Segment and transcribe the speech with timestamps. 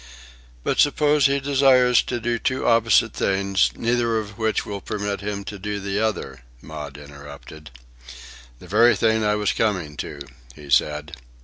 [0.63, 5.43] "But suppose he desires to do two opposite things, neither of which will permit him
[5.43, 7.69] to do the other?" Maud interrupted.
[8.57, 10.21] "The very thing I was coming to,"
[10.55, 11.13] he said.